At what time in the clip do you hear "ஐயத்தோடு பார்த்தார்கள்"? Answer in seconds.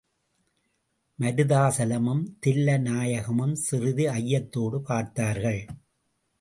4.09-5.65